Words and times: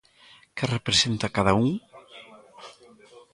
Que 0.55 0.65
representa 0.75 1.33
cada 1.35 1.53
un? 1.63 1.69